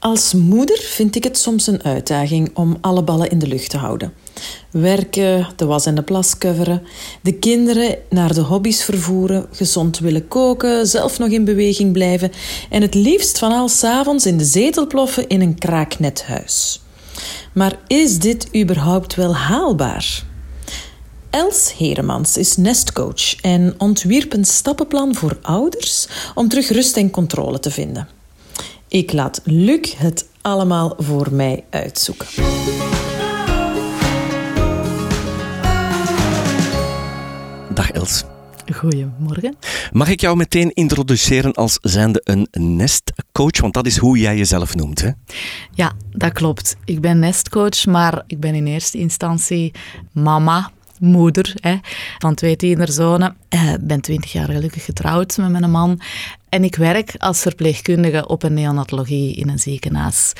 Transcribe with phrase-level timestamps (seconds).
[0.00, 3.76] Als moeder vind ik het soms een uitdaging om alle ballen in de lucht te
[3.76, 4.12] houden.
[4.70, 6.82] Werken, de was en de plas coveren,
[7.22, 12.32] de kinderen naar de hobby's vervoeren, gezond willen koken, zelf nog in beweging blijven
[12.70, 16.80] en het liefst van al s'avonds in de zetel ploffen in een kraaknet huis.
[17.52, 20.24] Maar is dit überhaupt wel haalbaar?
[21.30, 27.58] Els Heremans is nestcoach en ontwierp een stappenplan voor ouders om terug rust en controle
[27.58, 28.19] te vinden.
[28.90, 32.26] Ik laat Luc het allemaal voor mij uitzoeken.
[37.74, 38.24] Dag Els.
[38.74, 39.56] Goedemorgen.
[39.92, 43.60] Mag ik jou meteen introduceren als zijnde een nestcoach?
[43.60, 45.10] Want dat is hoe jij jezelf noemt, hè?
[45.74, 46.76] Ja, dat klopt.
[46.84, 49.72] Ik ben nestcoach, maar ik ben in eerste instantie
[50.12, 51.76] mama, moeder hè,
[52.18, 53.36] van twee tienerzonen.
[53.48, 56.00] Ik uh, ben twintig jaar gelukkig getrouwd met mijn man.
[56.48, 60.32] En ik werk als verpleegkundige op een neonatologie in een ziekenhuis.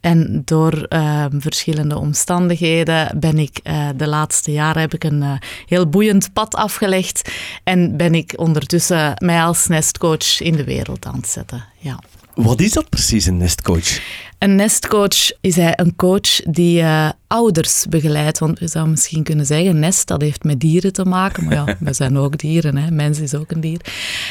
[0.00, 5.32] En door uh, verschillende omstandigheden ben ik uh, de laatste jaren heb ik een uh,
[5.66, 7.30] heel boeiend pad afgelegd
[7.64, 11.64] en ben ik ondertussen mij als nestcoach in de wereld aan het zetten.
[11.78, 11.98] Ja.
[12.34, 14.00] Wat is dat precies, een nestcoach?
[14.38, 18.38] Een nestcoach is hij een coach die uh, ouders begeleidt.
[18.38, 21.44] Want we zouden misschien kunnen zeggen, nest, dat heeft met dieren te maken.
[21.44, 22.90] Maar ja, we zijn ook dieren, hè.
[22.90, 23.80] mens is ook een dier.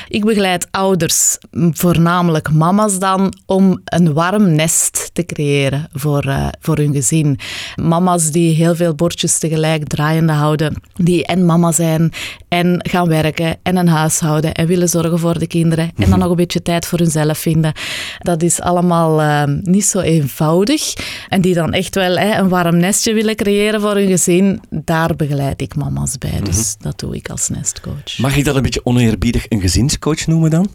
[0.08, 1.38] Ik begeleid ouders,
[1.72, 7.40] voornamelijk mama's dan, om een warm nest te creëren voor, uh, voor hun gezin.
[7.76, 12.12] Mama's die heel veel bordjes tegelijk draaiende houden, die en mama zijn
[12.48, 16.30] en gaan werken en een huishouden en willen zorgen voor de kinderen en dan nog
[16.30, 17.74] een beetje tijd voor hunzelf vinden.
[18.20, 20.94] Dat is allemaal uh, niet zo eenvoudig.
[21.30, 25.16] En die dan echt wel hè, een warm nestje willen creëren voor hun gezin, daar
[25.16, 26.40] begeleid ik mama's bij.
[26.44, 26.82] Dus mm -hmm.
[26.82, 28.18] dat doe ik als nestcoach.
[28.18, 30.70] Mag ik dat een beetje oneerbiedig een gezinscoach noemen dan?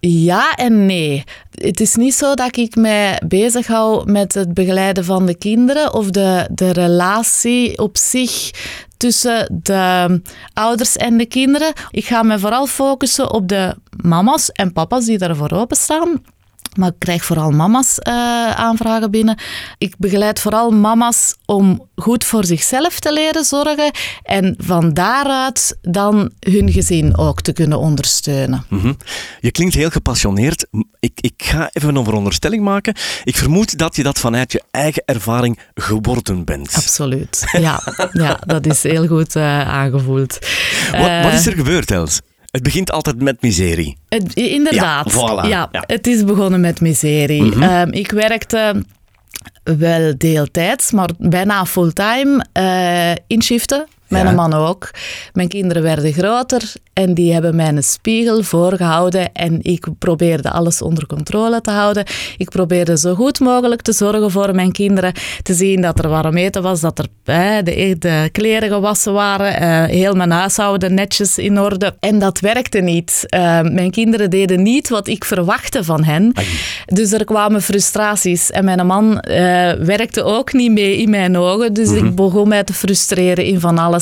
[0.00, 1.24] Ja en nee.
[1.50, 6.10] Het is niet zo dat ik mij bezighoud met het begeleiden van de kinderen of
[6.10, 8.50] de, de relatie op zich
[8.96, 10.20] tussen de
[10.52, 11.72] ouders en de kinderen.
[11.90, 16.22] Ik ga me vooral focussen op de mama's en papa's die daarvoor openstaan.
[16.76, 19.38] Maar ik krijg vooral mama's uh, aanvragen binnen.
[19.78, 23.90] Ik begeleid vooral mama's om goed voor zichzelf te leren zorgen
[24.22, 28.64] en van daaruit dan hun gezin ook te kunnen ondersteunen.
[28.68, 28.96] Mm -hmm.
[29.40, 30.66] Je klinkt heel gepassioneerd.
[31.00, 32.94] Ik, ik ga even een veronderstelling maken.
[33.24, 36.74] Ik vermoed dat je dat vanuit je eigen ervaring geworden bent.
[36.74, 37.44] Absoluut.
[37.52, 37.82] Ja,
[38.12, 40.38] ja dat is heel goed uh, aangevoeld.
[40.90, 42.20] Wat, wat is er gebeurd, Els?
[42.50, 43.96] Het begint altijd met miserie.
[44.08, 45.12] Het, inderdaad.
[45.12, 45.48] Ja, voilà.
[45.48, 47.42] ja, ja, het is begonnen met miserie.
[47.42, 47.62] Mm -hmm.
[47.62, 48.84] um, ik werkte
[49.62, 53.86] wel deeltijds, maar bijna fulltime uh, in shiften.
[54.10, 54.32] Mijn ja.
[54.32, 54.90] man ook.
[55.32, 60.82] Mijn kinderen werden groter en die hebben mij een spiegel voorgehouden en ik probeerde alles
[60.82, 62.04] onder controle te houden.
[62.36, 65.12] Ik probeerde zo goed mogelijk te zorgen voor mijn kinderen,
[65.42, 69.62] te zien dat er warm eten was, dat er eh, de, de, kleren gewassen waren,
[69.62, 71.96] uh, heel mijn huishouden netjes in orde.
[72.00, 73.24] En dat werkte niet.
[73.34, 76.30] Uh, mijn kinderen deden niet wat ik verwachtte van hen.
[76.34, 76.46] Ai.
[76.86, 79.24] Dus er kwamen frustraties en mijn man
[79.78, 81.72] werkte ook niet mee in mijn ogen.
[81.72, 82.06] Dus mm -hmm.
[82.06, 83.99] ik begon mij te frustreren in van alles.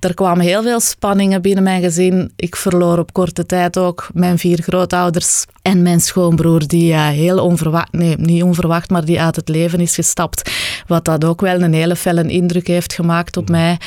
[0.00, 2.32] Er kwamen heel veel spanningen binnen mijn gezin.
[2.36, 7.38] Ik verloor op korte tijd ook mijn vier grootouders en mijn schoonbroer, die uh, heel
[7.38, 10.50] onverwacht, nee, niet onverwacht, maar die uit het leven is gestapt.
[10.86, 13.78] Wat dat ook wel een hele felle indruk heeft gemaakt op mij.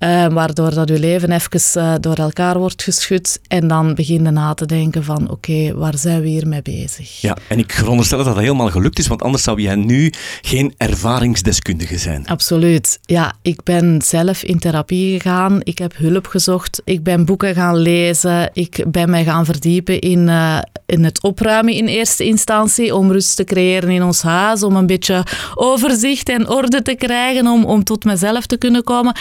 [0.00, 4.30] Uh, waardoor dat je leven even uh, door elkaar wordt geschud en dan begin je
[4.30, 7.20] na te denken van oké, okay, waar zijn we hier mee bezig?
[7.20, 10.74] Ja, en ik veronderstel dat dat helemaal gelukt is, want anders zou jij nu geen
[10.76, 12.26] ervaringsdeskundige zijn.
[12.26, 12.98] Absoluut.
[13.02, 17.76] Ja, ik ben zelf in therapie gegaan, ik heb hulp gezocht, ik ben boeken gaan
[17.76, 23.12] lezen, ik ben mij gaan verdiepen in, uh, in het opruimen in eerste instantie, om
[23.12, 25.24] rust te creëren in ons huis, om een beetje
[25.54, 29.16] overzicht en orde te krijgen, om, om tot mezelf te kunnen komen.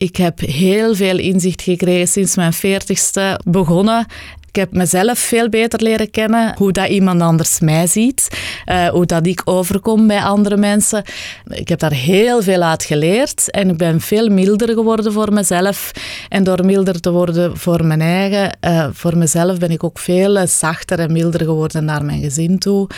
[0.00, 4.06] Ik heb heel veel inzicht gekregen sinds mijn veertigste begonnen.
[4.48, 8.28] Ik heb mezelf veel beter leren kennen, hoe dat iemand anders mij ziet,
[8.66, 11.02] uh, hoe dat ik overkom bij andere mensen.
[11.48, 15.90] Ik heb daar heel veel uit geleerd en ik ben veel milder geworden voor mezelf.
[16.28, 20.46] En door milder te worden voor mijn eigen, uh, voor mezelf ben ik ook veel
[20.46, 22.88] zachter en milder geworden naar mijn gezin toe.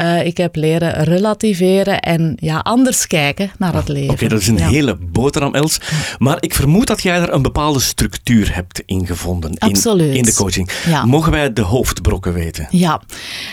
[0.00, 4.04] Uh, ik heb leren relativeren en ja, anders kijken naar het leven.
[4.04, 4.68] Oké, okay, dat is een ja.
[4.68, 5.80] hele boterham, Els.
[6.18, 10.70] Maar ik vermoed dat jij er een bepaalde structuur hebt ingevonden in, in de coaching.
[10.86, 11.04] Ja.
[11.04, 12.66] Mogen wij de hoofdbrokken weten?
[12.70, 13.00] Ja,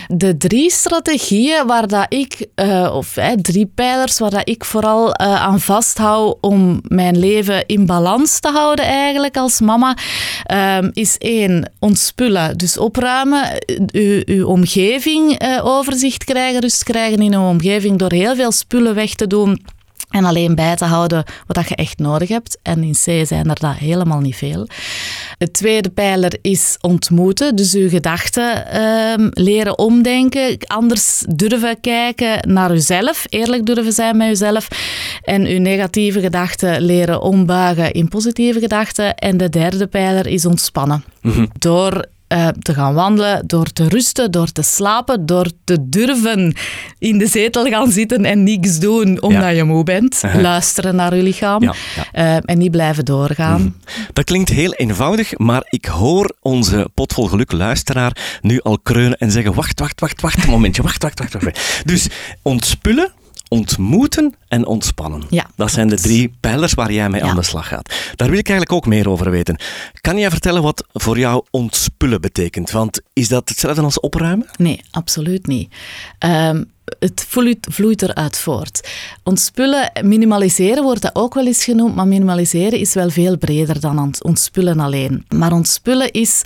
[0.07, 5.41] de drie strategieën waar dat ik, eh, of drie pijlers waar dat ik vooral eh,
[5.41, 9.97] aan vasthoud om mijn leven in balans te houden eigenlijk als mama,
[10.43, 12.57] ehm, is één, ontspullen.
[12.57, 18.35] Dus opruimen, uw, uw omgeving eh, overzicht krijgen, rust krijgen in uw omgeving door heel
[18.35, 19.61] veel spullen weg te doen
[20.09, 22.57] en alleen bij te houden wat je echt nodig hebt.
[22.61, 24.67] En in C zijn er dat helemaal niet veel.
[25.37, 27.55] Het tweede pijler is ontmoeten.
[27.55, 30.57] Dus uw gedachten ehm, leren omdenken.
[30.67, 33.25] Anders durven kijken naar uzelf.
[33.29, 34.67] Eerlijk durven zijn met uzelf.
[35.21, 39.15] En uw negatieve gedachten leren ombuigen in positieve gedachten.
[39.15, 41.03] En de derde pijler is ontspannen.
[41.59, 46.55] Door uh, te gaan wandelen, door te rusten, door te slapen, door te durven
[46.99, 49.47] in de zetel gaan zitten en niks doen omdat ja.
[49.47, 50.21] je moe bent.
[50.25, 50.41] Uh -huh.
[50.41, 51.73] Luisteren naar je lichaam ja,
[52.13, 52.35] ja.
[52.35, 53.61] Uh, en niet blijven doorgaan.
[53.61, 53.75] Mm.
[54.13, 59.31] Dat klinkt heel eenvoudig, maar ik hoor onze potvol geluk luisteraar nu al kreunen en
[59.31, 61.43] zeggen wacht, wacht, wacht, wacht een momentje, wacht, wacht, wacht.
[61.43, 61.81] wacht.
[61.85, 62.07] Dus
[62.41, 63.11] ontspullen
[63.49, 65.23] ontmoeten en ontspannen.
[65.29, 67.29] Ja, dat zijn de drie pijlers waar jij mee ja.
[67.29, 67.93] aan de slag gaat.
[68.15, 69.59] Daar wil ik eigenlijk ook meer over weten.
[70.01, 72.71] Kan jij vertellen wat voor jou ontspullen betekent?
[72.71, 74.47] Want is dat hetzelfde als opruimen?
[74.57, 75.73] Nee, absoluut niet.
[76.25, 78.89] Um, het vloeit, vloeit eruit voort.
[79.23, 84.13] Ontspullen, minimaliseren wordt dat ook wel eens genoemd, maar minimaliseren is wel veel breder dan
[84.21, 85.25] ontspullen alleen.
[85.35, 86.41] Maar ontspullen is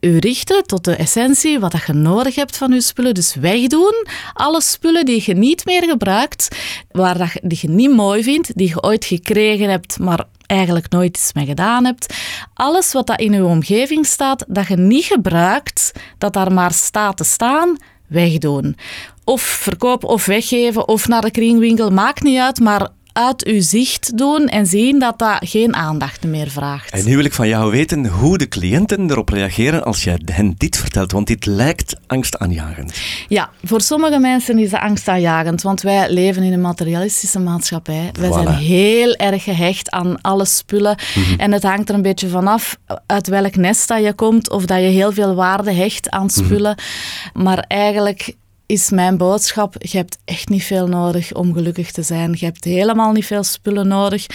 [0.00, 3.14] u richten tot de essentie, wat dat je nodig hebt van je spullen.
[3.14, 4.06] Dus wegdoen.
[4.32, 6.48] Alle spullen die je niet meer gebruikt,
[6.90, 11.16] waar dat, die je niet mooi vindt, die je ooit gekregen hebt, maar eigenlijk nooit
[11.16, 12.14] iets mee gedaan hebt.
[12.54, 17.16] Alles wat dat in je omgeving staat, dat je niet gebruikt, dat daar maar staat
[17.16, 17.76] te staan,
[18.06, 18.76] wegdoen.
[19.24, 24.18] Of verkopen of weggeven of naar de kringwinkel, maakt niet uit, maar uit uw zicht
[24.18, 26.90] doen en zien dat dat geen aandacht meer vraagt.
[26.90, 30.54] En nu wil ik van jou weten hoe de cliënten erop reageren als je hen
[30.56, 32.94] dit vertelt, want dit lijkt angstaanjagend.
[33.28, 38.10] Ja, voor sommige mensen is het angstaanjagend, want wij leven in een materialistische maatschappij.
[38.20, 38.32] Wij voilà.
[38.32, 41.38] zijn heel erg gehecht aan alle spullen mm -hmm.
[41.38, 42.76] en het hangt er een beetje vanaf
[43.06, 46.76] uit welk nest dat je komt of dat je heel veel waarde hecht aan spullen.
[46.76, 46.84] Mm
[47.32, 47.42] -hmm.
[47.42, 48.34] Maar eigenlijk
[48.70, 49.74] is mijn boodschap.
[49.78, 52.36] Je hebt echt niet veel nodig om gelukkig te zijn.
[52.38, 54.26] Je hebt helemaal niet veel spullen nodig.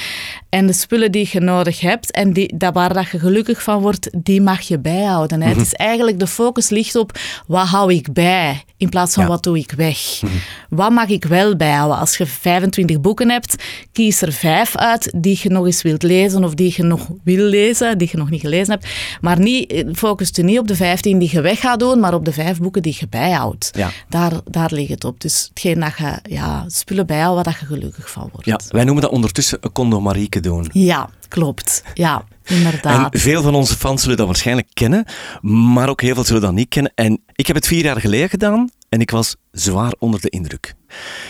[0.50, 3.82] En de spullen die je nodig hebt en die, dat waar dat je gelukkig van
[3.82, 5.42] wordt, die mag je bijhouden.
[5.42, 5.46] Hè.
[5.48, 5.62] Mm -hmm.
[5.62, 9.30] Het is eigenlijk, de focus ligt op wat hou ik bij, in plaats van ja.
[9.30, 10.22] wat doe ik weg.
[10.22, 10.40] Mm -hmm.
[10.70, 11.98] Wat mag ik wel bijhouden?
[11.98, 16.44] Als je 25 boeken hebt, kies er vijf uit die je nog eens wilt lezen
[16.44, 18.88] of die je nog wil lezen, die je nog niet gelezen hebt.
[19.22, 22.26] Maar niet, focus je niet op de 15 die je weg gaat doen, maar op
[22.26, 23.70] de vijf boeken die je bijhoudt.
[23.72, 23.90] Ja.
[24.10, 25.20] Daar, daar ligt het op.
[25.20, 28.46] Dus hetgeen dat je ja, spullen bijhoudt waar je gelukkig van wordt.
[28.46, 30.70] Ja, wij noemen dat ondertussen een condomarieke doen.
[30.72, 31.84] Ja, klopt.
[31.94, 33.14] Ja, inderdaad.
[33.14, 35.06] En veel van onze fans zullen dat waarschijnlijk kennen,
[35.42, 36.92] maar ook heel veel zullen dat niet kennen.
[36.96, 40.74] En ik heb het vier jaar geleden gedaan en ik was zwaar onder de indruk.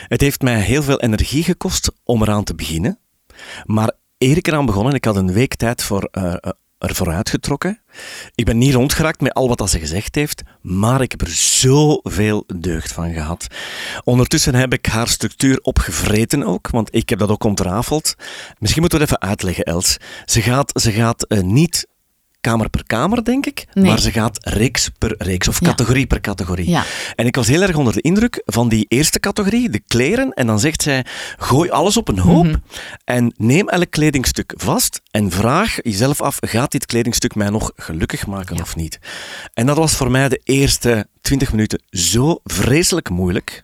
[0.07, 2.99] Het heeft mij heel veel energie gekost om eraan te beginnen,
[3.63, 6.33] maar eer ik eraan begon en ik had een week tijd voor uh,
[6.77, 7.81] er vooruitgetrokken.
[8.35, 11.33] Ik ben niet rondgeraakt met al wat dat ze gezegd heeft, maar ik heb er
[11.35, 13.47] zoveel deugd van gehad.
[14.03, 18.15] Ondertussen heb ik haar structuur opgevreten ook, want ik heb dat ook ontrafeld.
[18.59, 19.97] Misschien moeten we het even uitleggen, Els.
[20.25, 21.87] Ze gaat, ze gaat uh, niet
[22.45, 23.67] kamer per kamer, denk ik.
[23.73, 23.85] Nee.
[23.85, 26.69] Maar ze gaat reeks per reeks of categorie per categorie.
[26.69, 26.83] Ja.
[27.15, 30.33] En ik was heel erg onder de indruk van die eerste categorie, de kleren.
[30.33, 31.05] En dan zegt zij,
[31.37, 32.63] gooi alles op een hoop mm -hmm.
[33.03, 38.27] en neem elk kledingstuk vast en vraag jezelf af, gaat dit kledingstuk mij nog gelukkig
[38.27, 38.61] maken ja.
[38.61, 38.99] of niet?
[39.53, 43.63] En dat was voor mij de eerste 20 minuten zo vreselijk moeilijk.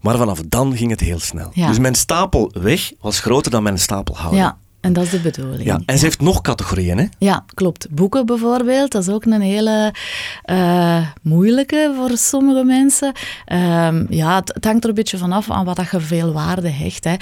[0.00, 1.50] Maar vanaf dan ging het heel snel.
[1.54, 4.56] Dus mijn stapel weg was groter dan mijn stapel houden.
[4.80, 5.64] En dat is de bedoeling.
[5.64, 7.04] Ja, en ze heeft nog categorieën, hè?
[7.18, 7.90] Ja, klopt.
[7.90, 9.94] Boeken bijvoorbeeld, dat is ook een hele
[10.50, 13.12] uh, moeilijke voor sommige mensen.
[13.52, 16.68] Um, ja, het, het, hangt er een beetje vanaf aan wat dat je veel waarde
[16.68, 17.04] hecht.
[17.04, 17.14] Hè.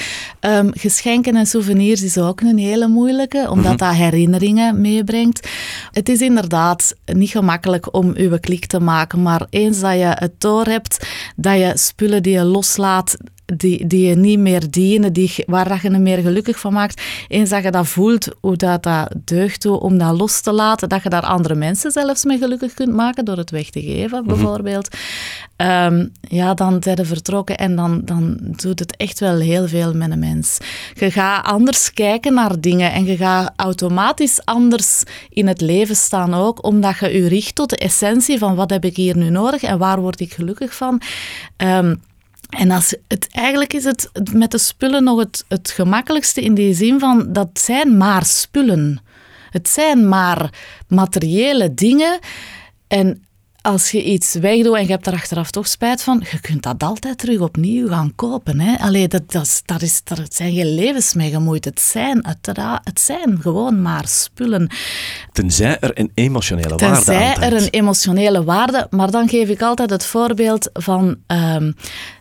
[0.58, 3.76] Um, geschenken en souvenirs is ook een hele moeilijke, omdat mm -hmm.
[3.76, 5.48] dat herinneringen meebrengt.
[5.92, 10.40] Het is inderdaad niet gemakkelijk om uw klik te maken, maar eens dat je het
[10.40, 13.16] door hebt, dat je spullen die je loslaat,
[13.56, 17.02] die, die je niet meer dienen, die, waar dat je je meer gelukkig van maakt.
[17.28, 21.02] Eens dat je dat voelt, hoe dat, dat deugt om dat los te laten, dat
[21.02, 24.88] je daar andere mensen zelfs mee gelukkig kunt maken door het weg te geven, bijvoorbeeld.
[25.56, 25.94] Mm -hmm.
[25.94, 29.94] um, ja, dan zijn ze vertrokken en dan, dan doet het echt wel heel veel
[29.94, 30.58] met een mens.
[30.94, 36.34] Je gaat anders kijken naar dingen en je gaat automatisch anders in het leven staan
[36.34, 39.62] ook, omdat je je richt tot de essentie van wat heb ik hier nu nodig
[39.62, 41.00] en waar word ik gelukkig van.
[41.56, 42.00] Um,
[42.48, 46.74] en als het, eigenlijk is het met de spullen nog het, het gemakkelijkste in die
[46.74, 49.00] zin van dat zijn maar spullen.
[49.50, 50.52] Het zijn maar
[50.88, 52.18] materiële dingen
[52.88, 53.28] En
[53.62, 56.82] als je iets wegdoet en je hebt er achteraf toch spijt van, je kunt dat
[56.82, 58.60] altijd terug opnieuw gaan kopen.
[58.60, 58.76] Hè?
[58.78, 61.64] Allee, dat, dat, is, dat, is, dat zijn geen levens mee gemoeid.
[61.64, 64.70] Het zijn, uiteraard, het zijn gewoon maar spullen.
[65.32, 69.62] Tenzij er een emotionele Tenzij waarde aan er een emotionele waarde, maar dan geef ik
[69.62, 71.16] altijd het voorbeeld van...
[71.26, 71.74] Um,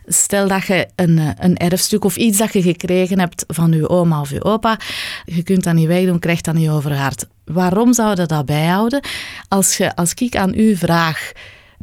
[0.08, 4.20] stel dat je een, een erfstuk of iets dat je gekregen hebt van je oma
[4.20, 4.78] of je opa,
[5.24, 7.26] je kunt dat niet wegdoen, krijgt dat niet overhard.
[7.44, 9.00] Waarom zou je dat bijhouden?
[9.48, 11.32] Als, je, als ik aan u vraag,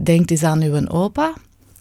[0.03, 1.34] denkt eens aan uw opa,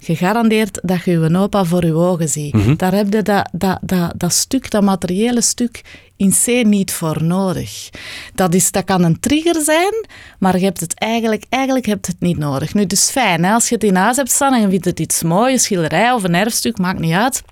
[0.04, 2.52] gegarandeerd dat je uw opa voor je ogen ziet.
[2.52, 2.76] Mhm.
[2.76, 5.82] Daar heb je dat, dat, dat, dat stuk, dat materiële stuk
[6.16, 7.90] in C niet voor nodig.
[8.34, 10.06] Dat, is, dat kan een trigger zijn,
[10.38, 12.74] maar je hebt het eigenlijk, eigenlijk hebt het niet nodig.
[12.74, 13.52] Nu, dus fijn, hè?
[13.52, 16.12] als je het in huis hebt staan en je vindt het iets moois, een schilderij
[16.12, 17.42] of een erfstuk, maakt niet uit.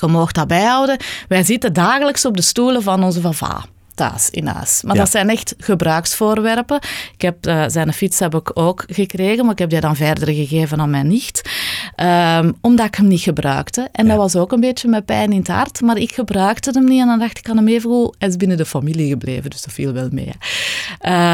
[0.00, 0.96] Je mag dat bijhouden.
[1.28, 4.82] Wij zitten dagelijks op de stoelen van onze vava thuis in huis.
[4.82, 6.80] Maar dat zijn echt gebruiksvoorwerpen.
[7.14, 10.34] Ik heb, uh, zijn fiets heb ik ook gekregen, maar ik heb die dan verder
[10.34, 11.50] gegeven aan mijn nicht.
[11.96, 13.88] Um, omdat ik hem niet gebruikte.
[13.92, 15.80] En dat was ook een beetje met pijn in het hart.
[15.80, 18.16] Maar ik gebruikte hem niet en dan dacht ik, kan hem even goed.
[18.18, 20.32] Hij is binnen de familie gebleven, dus dat viel wel mee.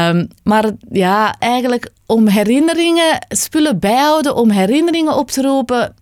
[0.09, 5.93] Um, maar ja, eigenlijk om herinneringen, spullen bijhouden, om herinneringen op te roepen,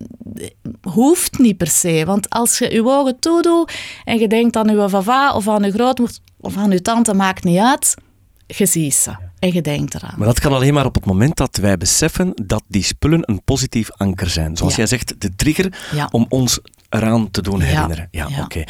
[0.81, 2.03] hoeft niet per se.
[2.05, 3.71] Want als je je ogen toedoet
[4.03, 7.43] en je denkt aan je vava of aan je grootmoeder of aan je tante, maakt
[7.43, 7.95] niet uit,
[8.47, 9.15] je ziet ze.
[9.39, 10.13] En je denkt eraan.
[10.17, 13.43] Maar dat kan alleen maar op het moment dat wij beseffen dat die spullen een
[13.43, 14.57] positief anker zijn.
[14.57, 15.73] Zoals jij zegt, de trigger
[16.11, 18.07] om ons eraan te doen herinneren.
[18.11, 18.63] Ja, oké.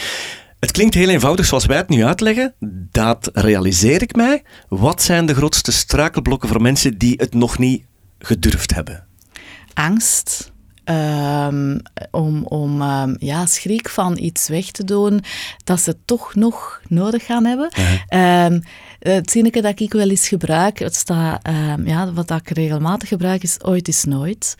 [0.60, 2.54] Het klinkt heel eenvoudig zoals wij het nu uitleggen.
[2.92, 4.44] Dat realiseer ik mij.
[4.68, 7.84] Wat zijn de grootste struikelblokken voor mensen die het nog niet
[8.20, 9.06] gedurfd hebben?
[9.74, 10.52] Angst.
[10.90, 11.80] Um,
[12.12, 15.24] om, om um, ja, schrik van iets weg te doen
[15.64, 17.72] dat ze toch nog nodig gaan hebben.
[18.54, 18.62] Um,
[19.00, 21.50] het zinnetje dat ik wel eens gebruik, het staat,
[21.84, 24.56] ja, wat ik regelmatig gebruik, is ooit is nooit.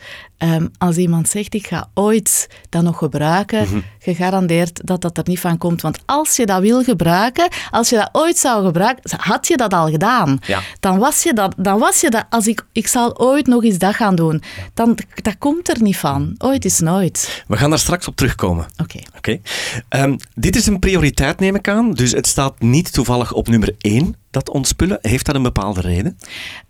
[0.78, 5.40] Als iemand zegt, ik ga ooit dat nog gebruiken, mm gegarandeerd dat dat er niet
[5.40, 5.82] van komt.
[5.82, 9.74] Want als je dat wil gebruiken, als je dat ooit zou gebruiken, had je dat
[9.74, 10.38] al gedaan.
[10.46, 10.60] Ja.
[10.80, 13.78] Dan was je dat, dan was je dat, als ik, ik zal ooit nog eens
[13.78, 14.42] dat gaan doen,
[14.74, 16.34] dan dat komt er niet van.
[16.38, 17.44] Ooit is nooit.
[17.46, 18.66] We gaan daar straks op terugkomen.
[18.76, 18.98] Oké.
[19.16, 19.40] Oké.
[19.88, 21.92] Ehm, dit is een prioriteit, neem ik aan.
[21.92, 24.98] Dus het staat niet toevallig op nummer één, dat ontspullen.
[25.00, 26.18] Heeft dat een bepaalde reden?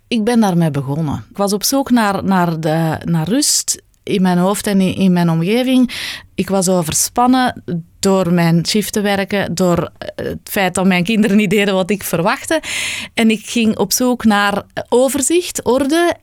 [0.09, 1.25] Ik ben daarmee begonnen.
[1.29, 5.29] Ik was op zoek naar, naar, de, naar rust in mijn hoofd en in, mijn
[5.29, 5.91] omgeving.
[6.35, 7.63] Ik was overspannen
[7.99, 12.03] door mijn shift te werken, door het feit dat mijn kinderen niet deden wat ik
[12.03, 12.61] verwachtte.
[13.13, 16.15] En ik ging op zoek naar overzicht, orde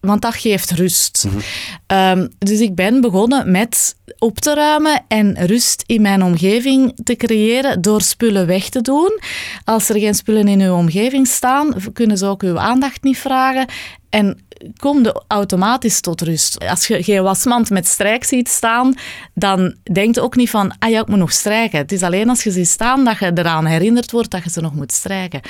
[0.00, 1.24] want dat geeft rust.
[1.26, 1.38] Mhm.
[1.86, 7.16] Ehm, dus ik ben begonnen met op te ruimen en rust in mijn omgeving te
[7.16, 9.20] creëren door spullen weg te doen.
[9.64, 13.66] Als er geen spullen in uw omgeving staan, kunnen ze ook uw aandacht niet vragen.
[14.10, 14.38] En
[14.76, 16.68] kom je automatisch tot rust.
[16.68, 18.94] Als je geen wasmand met strijk ziet staan,
[19.34, 21.78] dan denk je ook niet van, ah ja, ik moet nog strijken.
[21.78, 24.60] Het is alleen als je ziet staan dat je eraan herinnerd wordt dat je ze
[24.60, 25.40] nog moet strijken.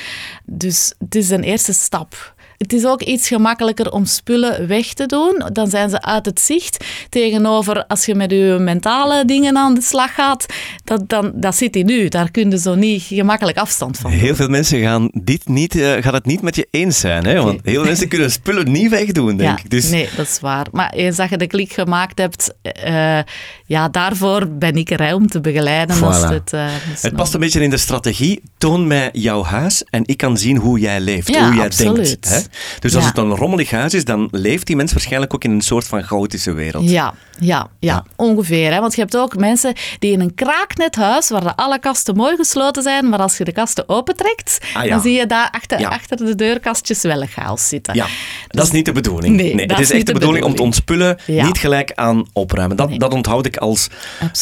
[0.44, 2.34] Dus het is een eerste stap.
[2.60, 5.42] Het is ook iets gemakkelijker om spullen weg te doen.
[5.52, 6.84] Dan zijn ze uit het zicht.
[7.08, 10.46] Tegenover als je met je mentale dingen aan de slag gaat,
[10.84, 12.08] dat, dan, dat zit in u.
[12.08, 15.92] Daar kun je zo niet gemakkelijk afstand van Heel veel mensen gaan, dit niet, uh,
[15.92, 17.24] gaan het niet met je eens zijn.
[17.24, 17.42] Hè?
[17.42, 19.70] Want heel veel mensen kunnen spullen niet wegdoen, denk ja, ik.
[19.70, 19.90] Dus...
[19.90, 20.66] Nee, dat is waar.
[20.72, 22.54] Maar eens dat je de klik gemaakt hebt,
[22.86, 23.18] uh,
[23.66, 25.96] ja, daarvoor ben ik er om te begeleiden.
[25.96, 26.00] Voilà.
[26.00, 26.66] Als het, uh,
[27.00, 28.42] het past een beetje in de strategie.
[28.58, 32.06] Toon mij jouw huis en ik kan zien hoe jij leeft, ja, hoe jij absoluut.
[32.06, 32.28] denkt.
[32.28, 32.49] Hè?
[32.78, 35.60] Dus als het een rommelig huis is, dan leeft die mens waarschijnlijk ook in een
[35.60, 36.90] soort van chaotische wereld.
[36.90, 38.72] Ja, ja, ja, ongeveer.
[38.72, 38.80] Hè?
[38.80, 42.36] Want je hebt ook mensen die in een kraaknet huis, waar de alle kasten mooi
[42.36, 46.16] gesloten zijn, maar als je de kasten opentrekt, ah, dan zie je daar achter, achter
[46.16, 47.94] de deurkastjes wel een chaos zitten.
[47.94, 48.06] Ja,
[48.48, 49.36] dat is dus niet de bedoeling.
[49.36, 52.76] Nee, nee het is echt de bedoeling, om te ontspullen, niet gelijk aan opruimen.
[52.76, 53.88] Dat, dat onthoud ik als,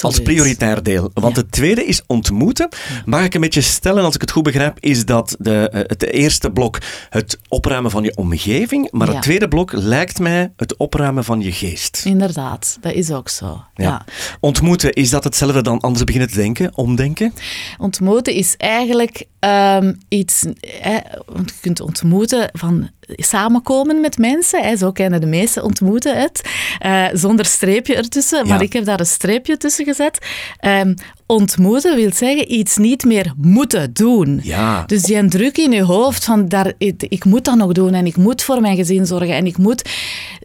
[0.01, 1.11] als prioritair deel.
[1.15, 2.69] Want het tweede is ontmoeten.
[3.05, 6.05] Mag ik een beetje stellen, als ik het goed begrijp, is dat de, eh, het
[6.05, 11.25] eerste blok het opruimen van je omgeving, maar het tweede blok lijkt mij het opruimen
[11.25, 12.03] van je geest.
[12.05, 13.65] Inderdaad, dat is ook zo.
[13.75, 14.05] Ja.
[14.41, 17.33] Ontmoeten, is dat hetzelfde dan anders beginnen te denken, omdenken?
[17.79, 24.63] Ontmoeten is eigenlijk um, iets, hè, je kunt ontmoeten van samenkomen met mensen.
[24.63, 26.51] Hè, zo kennen de meesten ontmoeten het.
[26.87, 30.27] Uh, zonder streepje ertussen, maar ik heb daar een streepje tussen gezet.
[30.61, 30.95] Um,
[31.27, 34.41] ontmoeten wil zeggen iets niet meer moeten doen.
[34.43, 34.85] Ja.
[34.87, 38.17] Dus die druk in je hoofd van daar, ik moet dat nog doen en ik
[38.17, 39.91] moet voor mijn gezin zorgen en ik moet...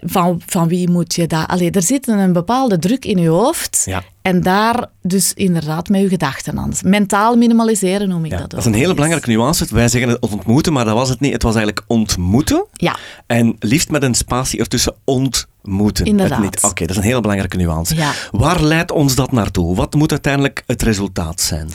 [0.06, 1.48] Van, van wie moet je dat?
[1.48, 3.82] Allee, er zit een bepaalde druk in je hoofd.
[3.86, 4.04] Ja.
[4.24, 6.74] En daar dus inderdaad met je gedachten aan.
[6.84, 8.50] Mentaal minimaliseren noem ik dat ook.
[8.50, 9.66] Dat is een hele belangrijke nuance.
[9.70, 11.34] Wij zeggen het ontmoeten, maar dat was het niet.
[11.34, 12.66] Het was eigenlijk ontmoeten.
[12.74, 12.98] Ja.
[13.26, 16.06] En liefst met een spatie ertussen ontmoeten.
[16.06, 16.64] Inderdaad.
[16.64, 17.96] Oké, dat is een hele belangrijke nuance.
[17.96, 18.12] Ja.
[18.32, 19.76] Waar leidt ons dat naartoe?
[19.76, 21.70] Wat moet uiteindelijk het resultaat zijn?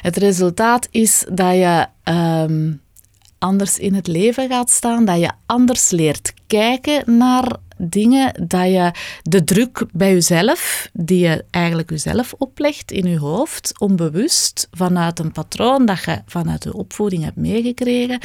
[0.00, 2.72] Het resultaat is dat je ehm,
[3.38, 7.56] anders in het leven gaat staan, dat je anders leert kijken naar
[7.88, 8.90] dingen, dat je
[9.22, 15.32] de druk bij jezelf, die je eigenlijk jezelf oplegt in je hoofd, onbewust, vanuit een
[15.32, 18.20] patroon dat je vanuit je opvoeding hebt meegekregen.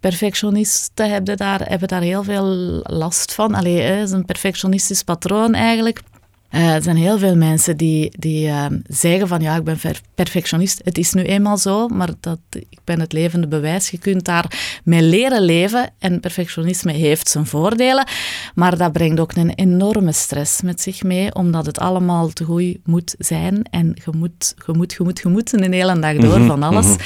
[0.00, 3.54] Perfectionisten hebben daar, hebben daar heel veel last van.
[3.54, 6.02] Allee, het is een perfectionistisch patroon eigenlijk.
[6.56, 9.78] Uh, er zijn heel veel mensen die, die uh, zeggen van ja, ik ben
[10.14, 10.80] perfectionist.
[10.84, 13.90] Het is nu eenmaal zo, maar dat, ik ben het levende bewijs.
[13.90, 18.06] Je kunt daar mee leren leven en perfectionisme heeft zijn voordelen,
[18.54, 22.76] maar dat brengt ook een enorme stress met zich mee, omdat het allemaal te goed
[22.84, 26.38] moet zijn en je moet, je moet, je moet, je moet een hele dag door
[26.38, 26.86] mhm, van alles.
[26.86, 26.98] Mhm.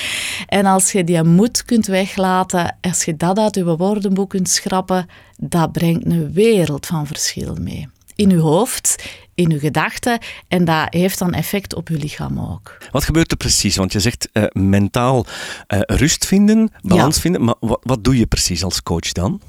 [0.46, 5.06] En als je die moed kunt weglaten, als je dat uit je woordenboek kunt schrappen,
[5.36, 7.88] dat brengt een wereld van verschil mee
[8.20, 9.04] in uw hoofd,
[9.40, 10.18] in uw gedachten.
[10.48, 12.78] En dat heeft dan effect op uw lichaam ook.
[12.90, 13.76] Wat gebeurt er precies?
[13.76, 15.26] Want je zegt uh, mentaal
[15.68, 17.44] uh, rust vinden, balans vinden.
[17.44, 19.40] Maar wat, wat, doe je precies als coach dan?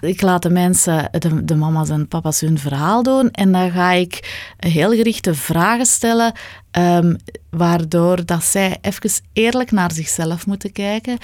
[0.00, 3.30] Ik laat de mensen, de, de mama's en papa's, hun verhaal doen.
[3.30, 6.32] En dan ga ik heel gerichte vragen stellen.
[6.78, 7.16] Um,
[7.50, 11.18] waardoor dat zij even eerlijk naar zichzelf moeten kijken.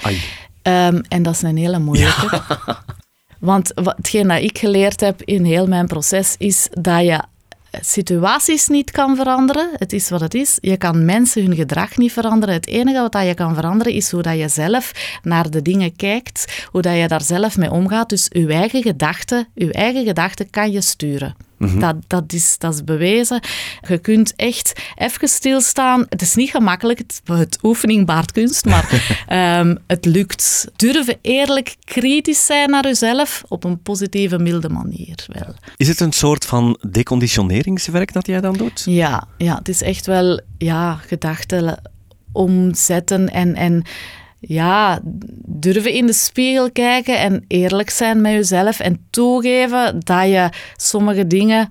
[0.63, 2.41] Um, en dat is een hele moeilijke.
[2.65, 2.83] Ja.
[3.39, 7.21] Want hetgeen dat ik geleerd heb in heel mijn proces is dat je
[7.71, 9.69] situaties niet kan veranderen.
[9.73, 10.57] Het is wat het is.
[10.61, 12.55] Je kan mensen hun gedrag niet veranderen.
[12.55, 14.91] Het enige wat je kan veranderen is hoe dat je zelf
[15.23, 18.09] naar de dingen kijkt, hoe dat je daar zelf mee omgaat.
[18.09, 21.48] Dus je eigen gedachten, je eigen gedachten kan je sturen.
[21.59, 21.79] Mhm.
[21.79, 23.41] dat, dat, is, dat is bewezen.
[23.87, 26.05] Je kunt echt even stilstaan.
[26.09, 29.15] Het is niet gemakkelijk, het, het oefening baart kunst, maar
[29.59, 30.67] um, het lukt.
[30.75, 35.25] Durven eerlijk kritisch zijn naar jezelf op een positieve, milde manier.
[35.27, 35.53] Wel.
[35.77, 38.83] Is het een soort van deconditioneringswerk dat jij dan doet?
[38.85, 41.81] Ja, ja het is echt wel ja, gedachten
[42.31, 43.55] omzetten en...
[43.55, 43.83] en
[44.39, 44.99] ja,
[45.45, 51.27] durven in de spiegel kijken en eerlijk zijn met jezelf en toegeven dat je sommige
[51.27, 51.69] dingen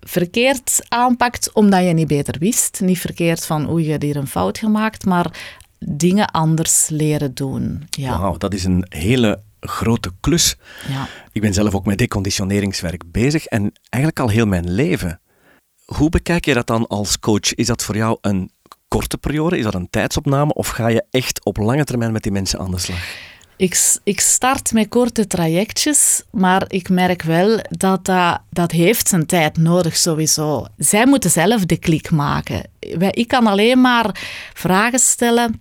[0.00, 2.80] verkeerd aanpakt omdat je niet beter wist.
[2.80, 7.86] Niet verkeerd van oei, je hebt hier een fout gemaakt, maar dingen anders leren doen.
[7.90, 8.18] Ja.
[8.18, 10.56] Wauw, dat is een hele grote klus.
[10.88, 11.08] Ja.
[11.32, 15.20] Ik ben zelf ook met deconditioneringswerk bezig en eigenlijk al heel mijn leven.
[15.84, 17.54] Hoe bekijk je dat dan als coach?
[17.54, 18.50] Is dat voor jou een
[18.92, 19.58] korte periode?
[19.58, 20.52] Is dat een tijdsopname?
[20.54, 22.98] Of ga je echt op lange termijn met die mensen aan de slag?
[23.56, 29.26] Ik, ik start met korte trajectjes, maar ik merk wel dat, dat dat heeft zijn
[29.26, 30.66] tijd nodig sowieso.
[30.76, 32.62] Zij moeten zelf de klik maken.
[33.10, 34.20] Ik kan alleen maar
[34.54, 35.60] vragen stellen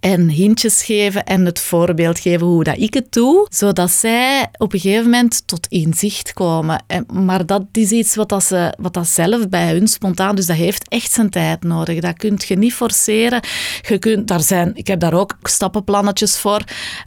[0.00, 4.72] en hintjes geven en het voorbeeld geven hoe dat ik het doe, zodat zij op
[4.72, 6.84] een gegeven moment tot inzicht komen.
[7.12, 10.56] Maar dat is iets wat, dat ze, wat dat zelf bij hun spontaan, dus dat
[10.56, 12.00] heeft echt zijn tijd nodig.
[12.00, 13.40] Dat kun je niet forceren.
[13.88, 16.62] Je kunt, daar zijn, ik heb daar ook stappenplannetjes voor,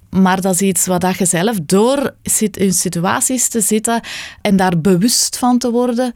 [0.09, 2.15] maar dat is iets wat je zelf door
[2.51, 4.01] in situaties te zitten
[4.41, 6.13] en daar bewust van te worden,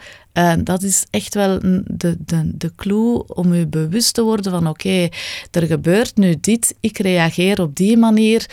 [0.63, 5.07] dat is echt wel de, de, de clue om je bewust te worden van oké,
[5.51, 8.45] er gebeurt nu dit, ik reageer op die manier.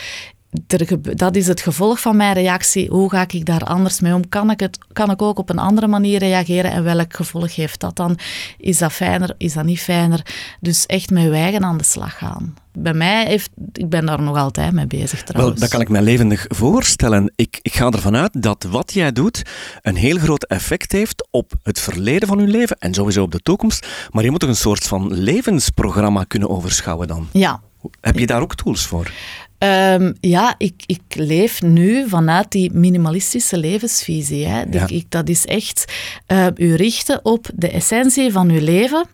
[1.17, 2.89] dat is het gevolg van mijn reactie.
[2.89, 4.29] Hoe ga ik daar anders mee om?
[4.29, 6.71] Kan ik, het, kan ik ook op een andere manier reageren?
[6.71, 8.19] En welk gevolg heeft dat dan?
[8.59, 9.35] Is dat fijner?
[9.39, 10.27] Is dat niet fijner?
[10.61, 14.37] Dus echt met eigen aan de slag gaan bij mij heeft, ik ben daar nog
[14.37, 15.53] altijd mee bezig trouwens.
[15.53, 17.33] Wel, dat kan ik me levendig voorstellen.
[17.37, 19.43] Ik, ik ga ervan uit dat wat jij doet
[19.83, 23.41] een heel groot effect heeft op het verleden van je leven en sowieso op de
[23.43, 23.87] toekomst.
[24.11, 27.29] Maar je moet toch een soort van levensprogramma kunnen overschouwen dan?
[27.33, 27.61] Ja.
[28.01, 29.11] Heb je daar ook tools voor?
[29.59, 34.47] Um, ja, ik, ik leef nu vanuit die minimalistische levensvisie.
[34.47, 34.63] Hè.
[34.71, 34.89] Ja.
[34.89, 35.93] Ik, dat is echt
[36.29, 39.07] uh, u richten op de essentie van uw leven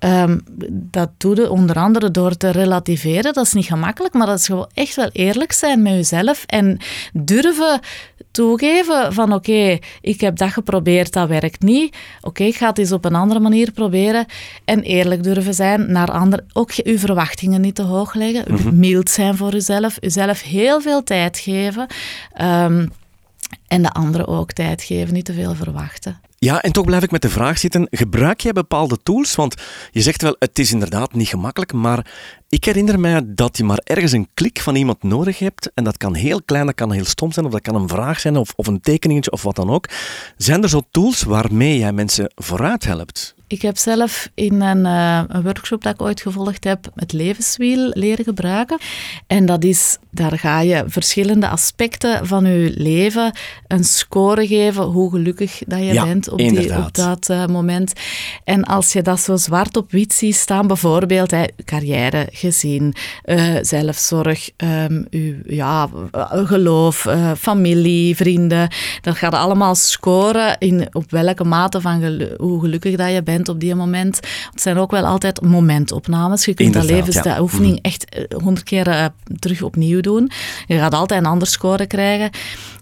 [0.00, 0.38] Ehm,
[0.70, 3.32] dat doe je onder andere door te relativeren.
[3.32, 6.78] Dat is niet gemakkelijk, maar dat is gewoon echt wel eerlijk zijn met jezelf en
[7.12, 7.80] durven
[8.30, 11.96] toegeven van oké, ik heb dat geprobeerd, dat werkt niet.
[12.20, 14.26] Oké, ik ga het eens op een andere manier proberen.
[14.64, 16.46] En eerlijk durven zijn naar anderen.
[16.52, 18.44] Ook je verwachtingen niet te hoog leggen.
[18.48, 19.96] Mm Mild zijn voor jezelf.
[20.00, 21.86] Jezelf heel veel tijd geven.
[22.32, 22.86] Ehm,
[23.68, 26.20] en de anderen ook tijd geven, niet te veel verwachten.
[26.44, 29.34] Ja, en toch blijf ik met de vraag zitten: gebruik jij bepaalde tools?
[29.34, 29.54] Want
[29.90, 32.06] je zegt wel, het is inderdaad niet gemakkelijk, maar
[32.48, 35.70] ik herinner mij dat je maar ergens een klik van iemand nodig hebt.
[35.74, 38.20] En dat kan heel klein, dat kan heel stom zijn, of dat kan een vraag
[38.20, 39.88] zijn, of, of een tekeningetje, of wat dan ook.
[40.36, 43.34] Zijn er zo tools waarmee jij mensen vooruit helpt?
[43.50, 47.90] Ik heb zelf in een, uh, een, workshop dat ik ooit gevolgd heb, het levenswiel
[47.94, 48.78] leren gebruiken.
[49.26, 53.32] En dat is, daar ga je verschillende aspecten van je leven
[53.66, 57.92] een score geven, hoe gelukkig dat je bent op, die, op dat uh, moment.
[58.44, 63.56] En als je dat zo zwart op wit ziet staan, bijvoorbeeld hè, carrière, gezin, uh,
[63.60, 65.88] zelfzorg, um, uw, ja,
[66.44, 67.06] geloof,
[67.38, 68.68] familie, vrienden,
[69.00, 73.60] dat gaat allemaal scoren in op welke mate van hoe gelukkig dat je bent op
[73.60, 74.16] die moment.
[74.50, 76.44] Het zijn ook wel altijd momentopnames.
[76.44, 77.80] Je kunt dat levensoefening ja.
[77.82, 79.04] echt eh, honderd keer uh,
[79.38, 80.30] terug opnieuw doen.
[80.66, 82.30] Je gaat altijd een ander score krijgen.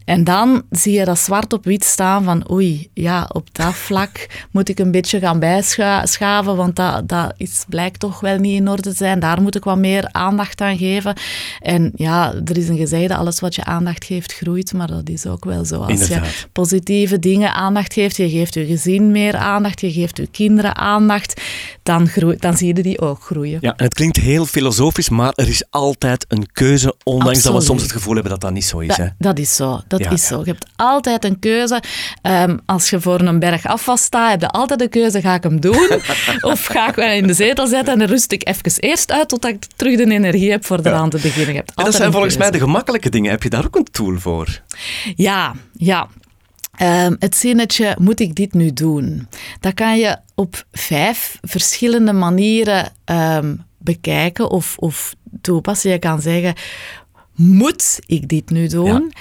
[0.09, 4.27] En dan zie je dat zwart op wit staan van oei, ja, op dat vlak
[4.51, 8.69] moet ik een beetje gaan bijschaven, want dat, dat is, blijkt toch wel niet in
[8.69, 9.21] orde te zijn.
[9.21, 11.17] Daar moet ik wat meer aandacht aan geven.
[11.61, 15.27] En ja, er is een gezegde, alles wat je aandacht geeft groeit, maar dat is
[15.27, 15.81] ook wel zo.
[15.81, 16.21] Als je
[16.53, 21.41] positieve dingen aandacht geeft, je geeft je gezin meer aandacht, je geeft je kinderen aandacht,
[21.83, 23.59] dan, groeit, dan zie je die ook groeien.
[23.61, 27.61] Ja, en het klinkt heel filosofisch, maar er is altijd een keuze, ondanks dat we
[27.61, 28.89] soms het gevoel hebben dat dat niet zo is.
[28.89, 29.07] Dat, hè?
[29.19, 29.81] dat is zo.
[29.89, 30.39] Dat dat is zo.
[30.39, 31.83] Je hebt altijd een keuze.
[32.23, 35.43] Ehm, als je voor een berg afwas staat, heb je altijd de keuze, ga ik
[35.43, 35.89] hem doen?
[36.41, 39.29] of ga ik wel in de zetel zetten en dan rust ik even eerst uit
[39.29, 41.55] totdat ik terug de energie heb voor eraan te beginnen.
[41.55, 43.31] Je dat zijn volgens mij de gemakkelijke dingen.
[43.31, 44.61] Heb je daar ook een tool voor?
[45.17, 46.09] Ja, ja.
[46.83, 49.29] Um, het zinnetje, moet ik dit nu doen?
[49.61, 55.91] Dat kan je op vijf verschillende manieren ehm, bekijken of, of toepassen.
[55.91, 56.55] Je kan zeggen,
[57.35, 59.13] moet ik dit nu doen?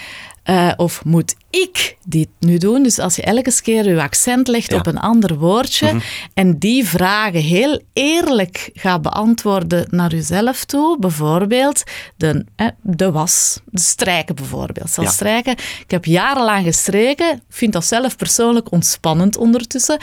[0.49, 2.83] Uh, of moet ik dit nu doen?
[2.83, 5.99] Dus als je elke keer je accent legt op een ander woordje mhm.
[6.33, 11.83] en die vragen heel eerlijk gaat beantwoorden naar jezelf toe, bijvoorbeeld
[12.17, 12.45] de,
[12.81, 14.89] de was, de strijken bijvoorbeeld.
[14.89, 15.51] Zal strijken.
[15.81, 19.99] Ik heb jarenlang gestreken, ik vind dat zelf persoonlijk ontspannend ondertussen.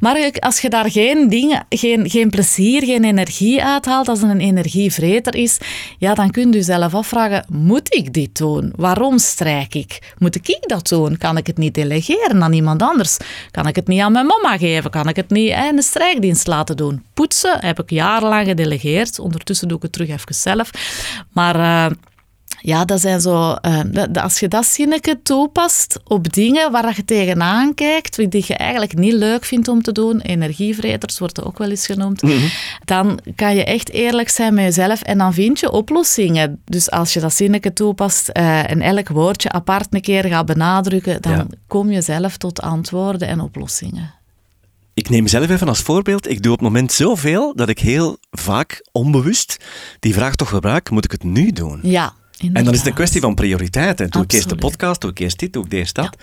[0.00, 4.40] Maar als je daar geen, dingen, geen, geen plezier, geen energie uithaalt, als het een
[4.40, 5.58] energievreter is,
[5.98, 8.72] ja, dan kun je jezelf afvragen, moet ik dit doen?
[8.76, 10.14] Waarom strijk ik?
[10.18, 10.95] Moet ik dat doen?
[11.18, 13.16] Kan ik het niet delegeren aan iemand anders?
[13.50, 14.90] Kan ik het niet aan mijn mama geven?
[14.90, 17.04] Kan ik het niet in de strijkdienst laten doen?
[17.14, 19.18] Poetsen heb ik jarenlang gedelegeerd.
[19.18, 20.70] Ondertussen doe ik het terug even zelf.
[21.32, 21.56] Maar...
[21.56, 21.96] Uh,
[22.60, 27.74] ja, dat zijn zo, uh, als je dat zinnetje toepast op dingen waar je tegenaan
[27.74, 31.86] kijkt, die je eigenlijk niet leuk vindt om te doen, energievreters wordt ook wel eens
[31.86, 32.46] genoemd, mhm.
[32.84, 36.60] dan kan je echt eerlijk zijn met jezelf en dan vind je oplossingen.
[36.64, 41.22] Dus als je dat zinnetje toepast uh, en elk woordje apart een keer gaat benadrukken,
[41.22, 44.14] dan kom je zelf tot antwoorden en oplossingen.
[44.96, 46.30] Ik neem mezelf even als voorbeeld.
[46.30, 49.56] Ik doe op het moment zoveel dat ik heel vaak onbewust
[50.00, 51.80] die vraag toch gebruik: moet ik het nu doen?
[51.82, 54.10] Ja, en dan is het een kwestie van prioriteiten.
[54.10, 56.16] Doe ik eerst de podcast, doe ik eerst dit, doe ik eerst dat.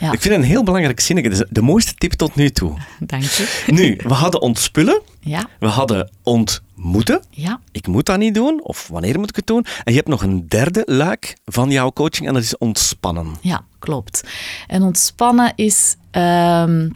[0.00, 0.12] Ja.
[0.12, 1.46] Ik vind het een heel belangrijk zinnetje.
[1.50, 2.78] De mooiste tip tot nu toe.
[3.00, 3.64] Dank je.
[3.66, 5.00] Nu, we hadden ontspullen.
[5.20, 5.48] Ja.
[5.58, 7.22] We hadden ontmoeten.
[7.30, 7.60] Ja.
[7.72, 9.64] Ik moet dat niet doen, of wanneer moet ik het doen?
[9.84, 13.36] En je hebt nog een derde luik van jouw coaching en dat is ontspannen.
[13.40, 14.24] Ja, klopt.
[14.66, 15.96] En ontspannen is...
[16.10, 16.88] Ehm,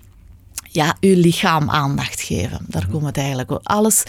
[0.73, 2.59] ja, uw lichaam aandacht geven.
[2.69, 3.61] Daar komt het eigenlijk op.
[3.63, 4.03] Alles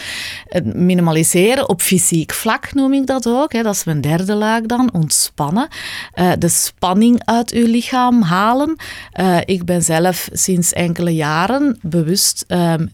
[0.63, 3.54] minimaliseren op fysiek vlak noem ik dat ook.
[3.54, 3.62] Hè.
[3.62, 5.67] Dat is mijn derde laag dan, ontspannen.
[6.15, 8.76] Uh, de spanning uit uw lichaam halen.
[9.19, 12.91] Uh, ik ben zelf sinds enkele jaren bewust um,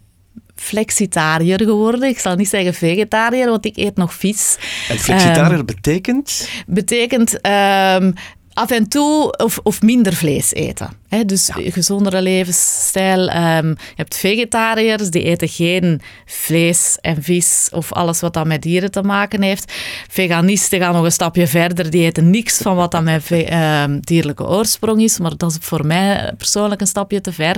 [0.56, 2.10] flexitariër geworden.
[2.10, 4.58] Ik zal niet zeggen vegetariër, want ik eet nog vis.
[4.90, 6.50] En flexitariër um, betekent?
[6.68, 8.14] Betekent um,
[8.58, 10.90] af en toe of, of minder vlees eten.
[11.08, 11.72] He, dus ja.
[11.72, 13.20] gezondere levensstijl.
[13.20, 18.62] Um, je hebt vegetariërs, die eten geen vlees en vis of alles wat dan met
[18.62, 19.74] dieren te maken heeft.
[20.10, 24.48] Veganisten gaan nog een stapje verder, die eten niks van wat dan met um, dierlijke
[24.48, 25.20] oorsprong is.
[25.20, 27.56] Maar dat is voor mij persoonlijk een stapje te ver.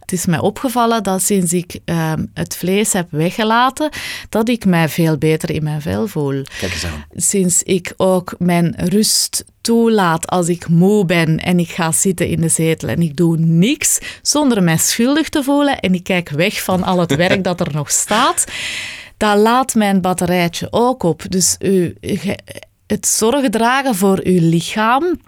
[0.00, 3.90] Het is mij opgevallen dat sinds ik um, het vlees heb weggelaten,
[4.28, 6.42] dat ik mij veel beter in mijn vel voel.
[6.58, 7.04] Kijk eens aan.
[7.14, 12.40] Sinds ik ook mijn rust toelaat als ik moe ben en ik ga zitten in
[12.40, 16.62] de zetel en ik doe niks zonder mij schuldig te voelen en ik kijk weg
[16.62, 18.44] van al het werk dat er nog staat,
[19.16, 21.22] dan laat mijn batterijtje ook op.
[21.28, 21.96] Dus u,
[22.86, 25.20] het zorg dragen voor uw lichaam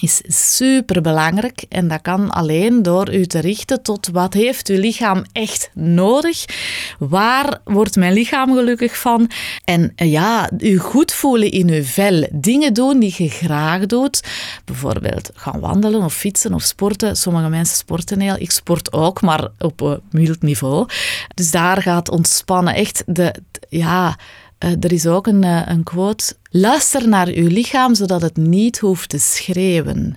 [0.00, 4.78] is super belangrijk en dat kan alleen door u te richten tot wat heeft uw
[4.78, 6.44] lichaam echt nodig?
[6.98, 9.30] Waar wordt mijn lichaam gelukkig van?
[9.64, 14.22] En eh, ja, u goed voelen in uw vel, dingen doen die je graag doet,
[14.64, 17.16] bijvoorbeeld gaan wandelen of fietsen of sporten.
[17.16, 20.88] Sommige mensen sporten heel, ik sport ook, maar op een mild niveau.
[21.34, 23.34] Dus daar gaat ontspannen echt de,
[23.68, 24.16] ja,
[24.64, 26.34] uh, er is ook een, uh, een quote.
[26.50, 30.16] Luister naar uw lichaam zodat het niet hoeft te schreeuwen.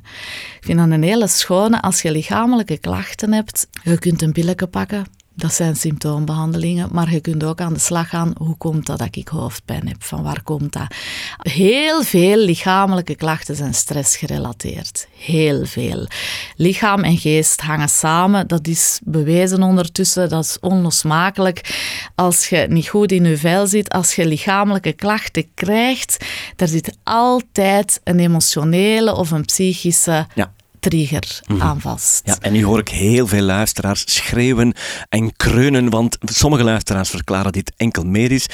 [0.59, 3.67] Ik vind dat een hele schone als je lichamelijke klachten hebt.
[3.83, 5.05] Je kunt een pilletje pakken.
[5.35, 8.33] Dat zijn symptoombehandelingen, maar je kunt ook aan de slag gaan.
[8.37, 10.03] Hoe komt dat dat ik hoofdpijn heb?
[10.03, 10.95] Van waar komt dat?
[11.37, 15.07] Heel veel lichamelijke klachten zijn stressgerelateerd.
[15.17, 16.07] Heel veel.
[16.55, 18.47] Lichaam en geest hangen samen.
[18.47, 20.29] Dat is bewezen ondertussen.
[20.29, 21.79] Dat is onlosmakelijk.
[22.15, 26.97] Als je niet goed in je vel zit, als je lichamelijke klachten krijgt, daar zit
[27.03, 30.51] altijd een emotionele of een psychische Ja.
[30.89, 32.21] Trigger aan vast.
[32.25, 34.73] Ja, en nu hoor ik heel veel luisteraars schreeuwen
[35.09, 38.45] en kreunen, want sommige luisteraars verklaren dit enkel medisch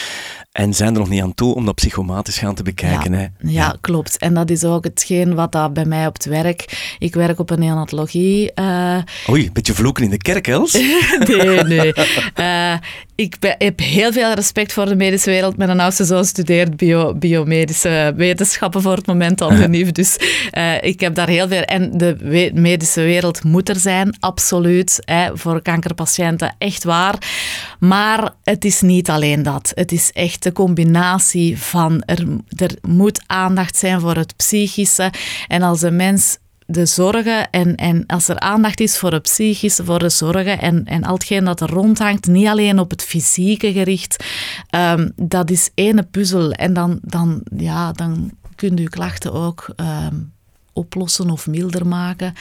[0.51, 3.11] en zijn er nog niet aan toe om dat psychomatisch gaan te bekijken.
[3.11, 3.25] Ja, Hè?
[3.49, 4.17] ja, klopt.
[4.17, 6.93] En dat is ook hetgeen wat dat bij mij op het werk...
[6.99, 8.53] Ik werk op een neonatologie.
[8.53, 8.97] eh,
[9.29, 10.71] Oei, een beetje vloeken in de kerk, Els.
[11.27, 11.93] nee, nee.
[12.33, 12.73] Eh,
[13.15, 15.57] ik be- heb heel veel respect voor de medische wereld.
[15.57, 19.91] Mijn oudste zoon studeert bio, biomedische wetenschappen voor het moment al genief.
[19.99, 20.17] Dus
[20.51, 21.61] eh, ik heb daar heel veel...
[21.61, 24.99] En de we- medische wereld moet er zijn, absoluut.
[25.05, 27.15] Hè, voor kankerpatiënten, echt waar.
[27.79, 29.71] Maar het is niet alleen dat.
[29.75, 32.03] Het is echt de combinatie van...
[32.05, 35.11] Er, er moet aandacht zijn voor het psychische.
[35.47, 39.85] En als een mens de zorgen en, en als er aandacht is voor het psychische,
[39.85, 43.71] voor de zorgen en, en al hetgeen dat er rondhangt, niet alleen op het fysieke
[43.71, 44.25] gericht,
[44.69, 46.51] ehm, dat is ene puzzel.
[46.51, 50.15] En dan, dan, ja, dan kun je je klachten ook ehm,
[50.73, 52.33] oplossen of milder maken.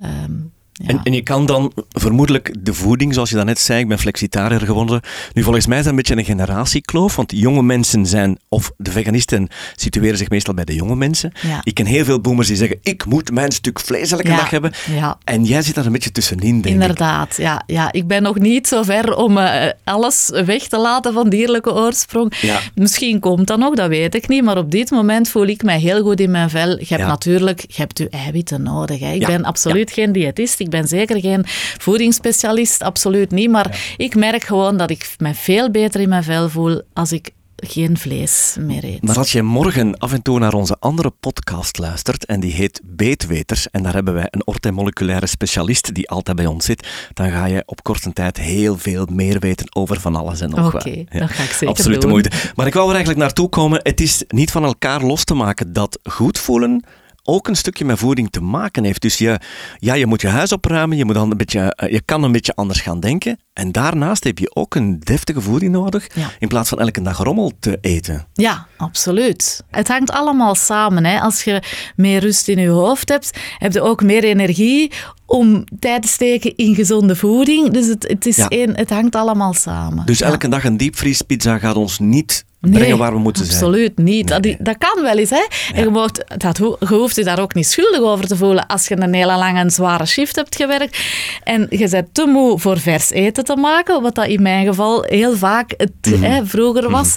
[0.00, 0.32] Ehm,
[0.78, 0.88] ja.
[0.88, 4.60] En, en je kan dan vermoedelijk de voeding, zoals je daarnet zei, ik ben flexitariër
[4.60, 5.00] geworden.
[5.32, 8.90] Nu, volgens mij is dat een beetje een generatiekloof, want jonge mensen zijn, of de
[8.90, 11.32] veganisten situeren zich meestal bij de jonge mensen.
[11.42, 11.60] Ja.
[11.62, 14.50] Ik ken heel veel boomers die zeggen, ik moet mijn stuk vlees elke Ja, dag
[14.50, 14.72] hebben.
[14.90, 15.18] ja.
[15.24, 16.70] En jij zit daar een beetje tussenin, denk ik.
[16.70, 17.92] Inderdaad, ja, ja.
[17.92, 22.32] Ik ben nog niet zo ver om eh, alles weg te laten van dierlijke oorsprong.
[22.74, 24.44] Misschien komt dat nog, dat weet ik niet.
[24.44, 26.68] Maar op dit moment voel ik mij heel goed in mijn vel.
[26.78, 29.00] Je hebt natuurlijk je hebt je eiwitten nodig.
[29.00, 29.12] Hè.
[29.12, 30.60] Ik ben absoluut geen diëtist.
[30.68, 31.44] Ik ben zeker geen
[31.78, 32.82] voedingsspecialist.
[32.82, 33.50] Absoluut niet.
[33.50, 37.30] Maar ik merk gewoon dat ik me veel beter in mijn vel voel als ik
[37.56, 39.02] geen vlees meer eet.
[39.02, 42.80] Maar als je morgen af en toe naar onze andere podcast luistert, en die heet
[42.84, 47.44] Beetweters, en daar hebben wij een orthomoleculaire specialist die altijd bij ons zit, dan ga
[47.44, 50.86] je op korte tijd heel veel meer weten over van alles en nog wat.
[50.86, 52.30] Oké, dat ga ik zeker Absoluut de moeite.
[52.54, 55.72] Maar ik wou er eigenlijk naartoe komen, het is niet van elkaar los te maken
[55.72, 56.84] dat goed voelen
[57.28, 59.02] ook een stukje met voeding te maken heeft.
[59.02, 59.40] Dus je,
[59.78, 62.32] ja, je moet je huis opruimen, je, moet dan een beetje, eh, je kan een
[62.32, 63.38] beetje anders gaan denken.
[63.52, 66.30] En daarnaast heb je ook een deftige voeding nodig, Ja.
[66.38, 68.26] in plaats van elke dag rommel te eten.
[68.32, 69.62] Ja, absoluut.
[69.70, 71.04] Het hangt allemaal samen.
[71.04, 71.20] Hè.
[71.20, 71.62] Als je
[71.96, 74.92] meer rust in je hoofd hebt, heb je ook meer energie
[75.28, 77.70] om tijd te steken in gezonde voeding.
[77.70, 78.48] Dus het, het, is Ja.
[78.48, 80.06] één, het hangt allemaal samen.
[80.06, 80.26] Dus Ja.
[80.26, 83.56] elke dag een diepvriespizza gaat ons niet Nee, brengen waar we moeten zijn.
[83.58, 84.28] absoluut niet.
[84.28, 85.30] Nee, dat, dat kan wel eens.
[85.30, 85.46] Hè.
[85.74, 88.88] En je, moogt, dat, je hoeft je daar ook niet schuldig over te voelen als
[88.88, 90.98] je een hele lange en zware shift hebt gewerkt
[91.44, 95.02] en je bent te moe voor vers eten te maken, wat dat in mijn geval
[95.02, 96.22] heel vaak het, Mhm.
[96.22, 97.16] hè, vroeger was.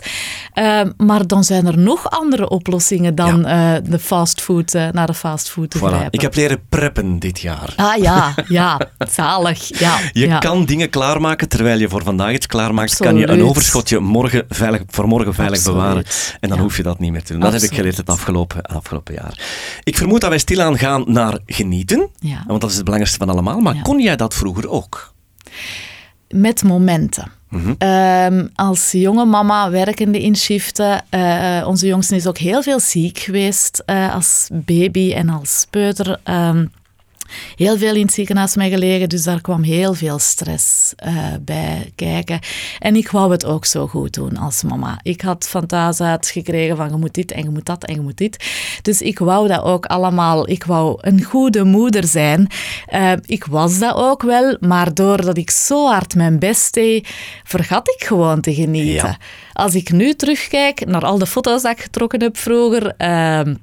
[0.54, 5.14] Eh, maar dan zijn er nog andere oplossingen dan eh, de fastfood, eh, naar de
[5.14, 5.82] fastfood te Voilà.
[5.82, 6.12] grijpen.
[6.12, 7.74] Ik heb leren preppen dit jaar.
[7.76, 9.80] Ah ja, ja, zalig.
[9.80, 10.38] Ja, Je ja.
[10.38, 12.98] kan dingen klaarmaken terwijl je voor vandaag iets klaarmaakt.
[12.98, 15.80] Kan je een overschotje morgen veilig, voor morgen veilig Absoluut.
[15.80, 16.04] bewaren.
[16.40, 16.64] En dan Ja.
[16.64, 17.42] hoef je dat niet meer te doen.
[17.42, 19.40] Dat heb ik geleerd het afgelopen, afgelopen jaar.
[19.84, 22.10] Ik vermoed dat wij stilaan gaan naar genieten.
[22.20, 22.44] Ja.
[22.48, 23.60] Want dat is het belangrijkste van allemaal.
[23.60, 25.14] Maar kon jij dat vroeger ook?
[26.30, 27.32] Met momenten.
[27.50, 27.74] Mhm.
[27.78, 31.04] Ehm, als jonge mama werkende in shiften.
[31.10, 36.20] eh, onze jongste is ook heel veel ziek geweest eh, als baby en als peuter.
[36.24, 36.66] Ehm,
[37.56, 41.92] heel veel in het ziekenhuis mee gelegen, dus daar kwam heel veel stress eh, bij
[41.96, 42.40] kijken.
[42.80, 45.00] En ik wou het ook zo goed doen als mama.
[45.04, 47.96] Ik had van thuis uit gekregen van je moet dit en je moet dat en
[47.96, 48.46] je moet dit.
[48.82, 50.50] Dus ik wou dat ook allemaal.
[50.50, 52.48] Ik wou een goede moeder zijn.
[52.86, 57.08] Eh, ik was dat ook wel, maar doordat ik zo hard mijn best deed,
[57.44, 58.94] vergat ik gewoon te genieten.
[59.08, 59.18] Ja.
[59.54, 62.94] Als ik nu terugkijk naar al de foto's dat ik getrokken heb vroeger...
[62.98, 63.54] ehm,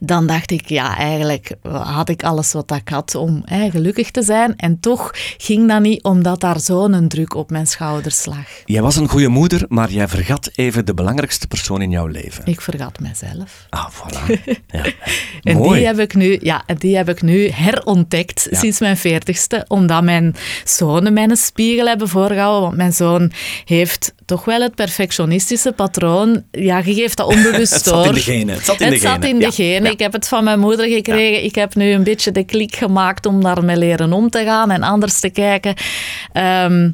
[0.00, 4.22] dan dacht ik, ja, eigenlijk had ik alles wat ik had om hè, gelukkig te
[4.22, 4.56] zijn.
[4.56, 8.46] En toch ging dat niet, omdat daar zo'n druk op mijn schouders lag.
[8.64, 12.46] Jij was een goede moeder, maar jij vergat even de belangrijkste persoon in jouw leven.
[12.46, 13.66] Ik vergat mezelf.
[13.70, 14.26] Ah, voilà.
[14.70, 14.84] Ja.
[15.42, 15.78] En Mooi.
[15.78, 18.58] die heb ik nu, ja, die heb ik nu herontdekt Ja.
[18.58, 22.62] sinds mijn veertigste, omdat mijn zonen mij een spiegel hebben voorgehouden.
[22.62, 23.32] Want mijn zoon
[23.64, 26.42] heeft toch wel het perfectionistische patroon.
[26.50, 27.94] Ja, je geeft dat onbewust Het door.
[27.96, 28.54] zat in de genen.
[28.54, 29.28] Het zat in Het de zat genen.
[29.28, 29.82] in de Ja, genen.
[29.84, 29.90] ja.
[29.90, 31.44] Ik heb het van mijn moeder gekregen.
[31.44, 34.82] Ik heb nu een beetje de klik gemaakt om daarmee leren om te gaan en
[34.82, 35.74] anders te kijken.
[36.32, 36.90] Ehm,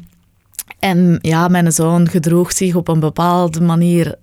[0.79, 4.15] en ja, mijn zoon gedroeg zich op een bepaalde manier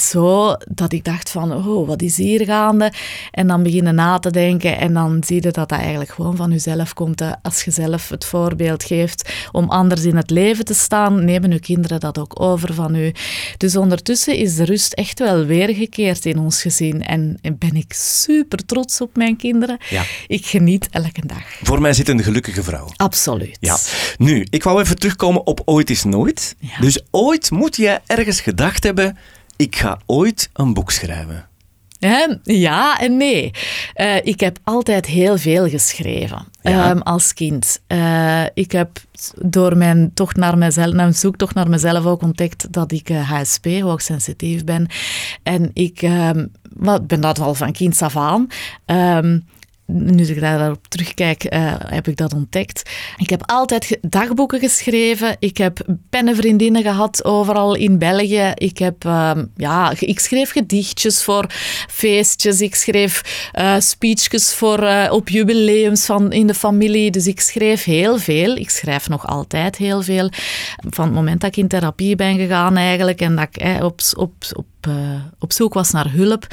[0.00, 2.92] zo dat ik dacht van, oh, wat is hier gaande?
[3.30, 6.50] En dan beginnen na te denken en dan zie je dat dat eigenlijk gewoon van
[6.50, 7.22] jezelf komt.
[7.42, 11.58] Als je zelf het voorbeeld geeft om anders in het leven te staan, nemen uw
[11.58, 13.12] kinderen dat ook over van u.
[13.56, 18.64] Dus ondertussen is de rust echt wel weergekeerd in ons gezin en ben ik super
[18.66, 19.78] trots op mijn kinderen.
[19.90, 20.02] Ja.
[20.26, 21.44] Ik geniet elke dag.
[21.62, 22.88] Voor mij zit een gelukkige vrouw.
[22.96, 23.56] Absoluut.
[23.60, 23.76] Ja.
[24.18, 26.56] Nu, ik wou even terugkomen op ooit is nooit.
[26.80, 29.16] Dus ooit moet je ergens gedacht hebben
[29.56, 31.48] ik ga ooit een boek schrijven.
[32.42, 33.50] Ja en nee.
[33.96, 37.80] Uh, ik heb altijd heel veel geschreven um, als kind.
[37.88, 38.90] Uh, ik heb
[39.38, 43.30] door mijn, tocht naar mezelf, mijn zoektocht naar mezelf ook ontdekt dat ik uh, eh,
[43.30, 44.86] HSP, hoogsensitief ben.
[45.42, 46.52] En ik um,
[47.02, 48.46] ben dat al van kind af aan.
[48.86, 49.44] Um,
[49.86, 52.90] nu ik daarop terugkijk, uh, heb ik dat ontdekt.
[53.16, 55.36] Ik heb altijd dagboeken geschreven.
[55.38, 58.52] Ik heb pennenvriendinnen gehad overal in België.
[58.54, 61.46] Ik, heb, uh, ja, ik schreef gedichtjes voor
[61.88, 62.60] feestjes.
[62.60, 67.10] Ik schreef uh, speeches voor, eh, op jubileums van, in de familie.
[67.10, 68.56] Dus ik schreef heel veel.
[68.56, 70.28] Ik schrijf nog altijd heel veel.
[70.90, 74.32] Van het moment dat ik in therapie ben gegaan eigenlijk en dat ik op, op,
[74.52, 74.94] op uh,
[75.38, 76.46] op zoek was naar hulp,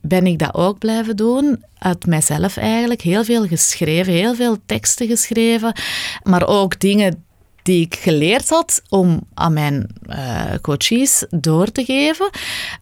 [0.00, 1.64] ben ik dat ook blijven doen.
[1.78, 3.00] Uit mijzelf eigenlijk.
[3.00, 5.72] Heel veel geschreven, heel veel teksten geschreven.
[6.22, 7.24] Maar ook dingen
[7.68, 12.30] die ik geleerd had om aan mijn uh, coaches door te geven.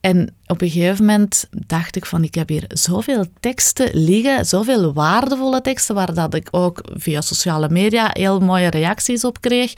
[0.00, 4.92] En op een gegeven moment dacht ik van, ik heb hier zoveel teksten liggen, zoveel
[4.92, 9.72] waardevolle teksten, waar dat ik ook via sociale media heel mooie reacties op kreeg,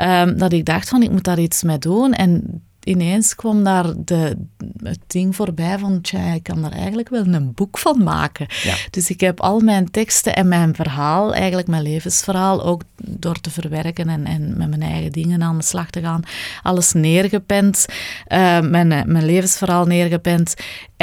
[0.00, 2.12] um, dat ik dacht van, ik moet daar iets mee doen.
[2.12, 4.36] En ineens kwam daar de,
[4.82, 8.46] het ding voorbij van, tja, ik kan daar eigenlijk wel een boek van maken.
[8.90, 13.50] Dus ik heb al mijn teksten en mijn verhaal, eigenlijk mijn levensverhaal, ook door te
[13.50, 16.22] verwerken en, en met mijn eigen dingen aan de slag te gaan,
[16.62, 17.86] alles neergepend,
[18.28, 20.54] uh, mijn, mijn levensverhaal neergepend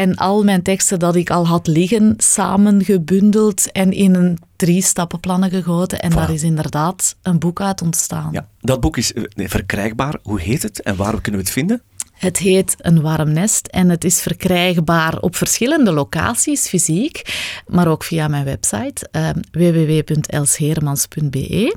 [0.01, 5.49] en al mijn teksten dat ik al had liggen, samengebundeld en in een drie stappenplannen
[5.49, 5.99] gegoten.
[5.99, 8.29] En daar is inderdaad een boek uit ontstaan.
[8.31, 10.17] Ja, dat boek is eh, verkrijgbaar.
[10.23, 11.81] Hoe heet het en waar kunnen we het vinden?
[12.13, 17.21] Het heet Een Warm Nest en het is verkrijgbaar op verschillende locaties, fysiek,
[17.67, 21.75] maar ook via mijn website uh, www.elsheremans.be.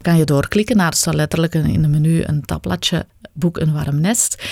[0.00, 4.42] Kan je doorklikken naar, staat letterlijk in het menu een tabbladje boek Een Warm Nest.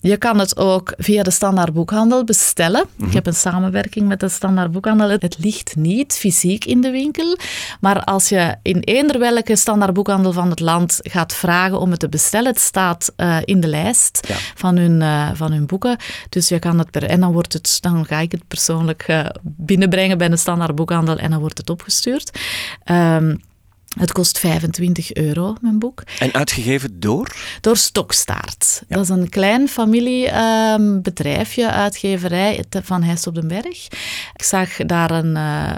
[0.00, 2.80] Je kan het ook via de standaard boekhandel bestellen.
[2.80, 3.14] Ik mhm.
[3.14, 5.08] heb een samenwerking met de standaard boekhandel.
[5.08, 7.38] Het ligt niet fysiek in de winkel,
[7.80, 12.00] maar als je in eender welke standaard boekhandel van het land gaat vragen om het
[12.00, 15.96] te bestellen, het staat uh, in de lijst van, hun, uh, van hun boeken.
[16.28, 19.26] Dus je kan het per, en dan, wordt het, dan ga ik het persoonlijk uh,
[19.42, 22.38] binnenbrengen bij de standaard boekhandel en dan wordt het opgestuurd.
[22.90, 23.40] Um,
[23.98, 26.02] het kost 25 euro, mijn boek.
[26.18, 27.36] En uitgegeven door?
[27.60, 28.82] Door Stokstaart.
[28.88, 33.86] Dat is een klein familiebedrijfje, um, uitgeverij van Heist op den Berg.
[34.34, 35.72] Ik zag daar een, uh,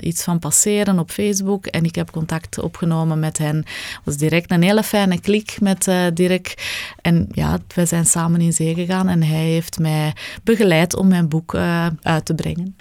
[0.00, 3.56] iets van passeren op Facebook en ik heb contact opgenomen met hen.
[3.56, 6.54] Het was direct een hele fijne klik met Dirk.
[7.02, 10.12] En ja, we zijn samen in zee gegaan en hij heeft mij
[10.44, 11.54] begeleid om mijn boek
[12.02, 12.76] uit te brengen.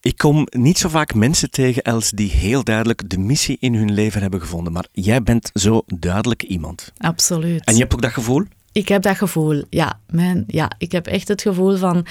[0.00, 3.92] Ik kom niet zo vaak mensen tegen, Els, die heel duidelijk de missie in hun
[3.92, 4.72] leven hebben gevonden.
[4.72, 6.92] Maar jij bent zo duidelijk iemand.
[6.98, 7.64] Absoluut.
[7.64, 8.44] En je hebt ook dat gevoel?
[8.72, 10.00] Ik heb dat gevoel, ja.
[10.06, 12.06] Mijn, ja ik heb echt het gevoel van...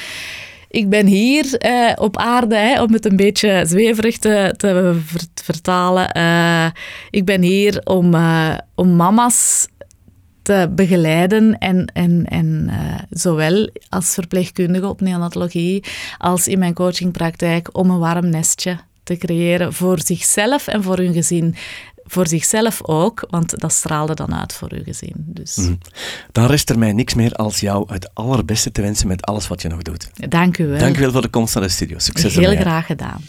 [0.69, 4.99] Ik ben hier eh, op aarde, hè, om het een beetje zweverig te, te
[5.33, 6.17] vertalen.
[6.17, 6.69] Uh,
[7.09, 9.67] ik ben hier om, uh, om mama's
[10.47, 11.57] te begeleiden.
[11.57, 12.75] En, en, en uh,
[13.09, 15.83] zowel als verpleegkundige op neonatologie
[16.17, 21.13] als in mijn coachingpraktijk om een warm nestje te creëren voor zichzelf en voor hun
[21.13, 21.55] gezin
[22.09, 25.13] voor zichzelf ook, want dat straalde dan uit voor uw gezin.
[25.15, 25.55] Dus.
[25.55, 25.77] Mm.
[26.31, 29.61] Dan rest er mij niks meer als jou het allerbeste te wensen met alles wat
[29.61, 30.09] je nog doet.
[30.29, 30.79] Dank u wel.
[30.79, 31.99] Dank u wel voor de komst naar de studio.
[31.99, 33.21] Succes Heel graag gedaan.